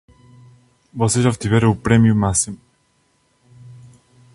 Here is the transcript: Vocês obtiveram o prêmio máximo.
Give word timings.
Vocês 0.91 1.27
obtiveram 1.27 1.69
o 1.69 1.75
prêmio 1.75 2.15
máximo. 2.15 2.57